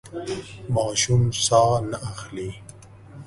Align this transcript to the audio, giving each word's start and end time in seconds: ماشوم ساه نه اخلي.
ماشوم 0.73 1.23
ساه 1.45 1.79
نه 1.89 1.97
اخلي. 2.13 2.49